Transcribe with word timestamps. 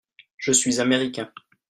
Je 0.37 0.51
suis 0.51 0.79
Américain. 0.81 1.31